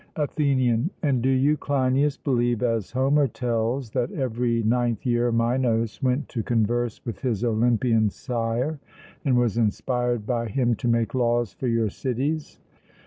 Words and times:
ATHENIAN: 0.15 0.89
And 1.03 1.21
do 1.21 1.29
you, 1.29 1.57
Cleinias, 1.57 2.17
believe, 2.17 2.63
as 2.63 2.89
Homer 2.89 3.27
tells, 3.27 3.91
that 3.91 4.11
every 4.11 4.63
ninth 4.63 5.05
year 5.05 5.31
Minos 5.31 6.01
went 6.01 6.27
to 6.29 6.41
converse 6.41 6.99
with 7.05 7.19
his 7.19 7.43
Olympian 7.43 8.09
sire, 8.09 8.79
and 9.23 9.37
was 9.37 9.59
inspired 9.59 10.25
by 10.25 10.47
him 10.47 10.73
to 10.77 10.87
make 10.87 11.13
laws 11.13 11.53
for 11.53 11.67
your 11.67 11.91
cities? 11.91 12.57